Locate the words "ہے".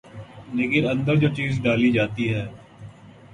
2.33-2.45